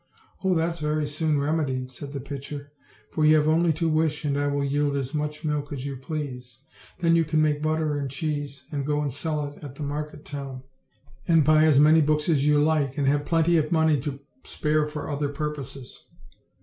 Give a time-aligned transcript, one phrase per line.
[0.43, 0.55] "Oh!
[0.55, 2.71] that's very soon remedied," said the pitcher,
[3.11, 5.95] "for you have only to wish, and I will yield as much milk as you
[5.95, 6.57] please.
[6.97, 10.25] Then you can make butter and cheese, and go and sell it at the market
[10.25, 10.63] town,
[11.27, 14.87] and buy as mar./ books as you like, and have plenty of money to spare
[14.87, 16.03] foi other purposes."